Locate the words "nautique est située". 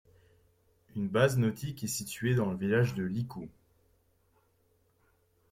1.37-2.33